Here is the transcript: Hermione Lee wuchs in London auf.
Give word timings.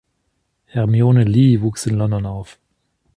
Hermione 0.65 1.23
Lee 1.25 1.61
wuchs 1.61 1.85
in 1.85 1.95
London 1.95 2.25
auf. 2.25 2.57